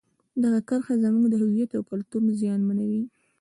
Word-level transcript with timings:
دغه 0.43 0.59
کرښه 0.67 0.95
زموږ 1.03 1.25
د 1.29 1.33
هویت 1.43 1.71
او 1.77 1.83
کلتور 1.91 2.21
زیانمنوي. 2.41 3.03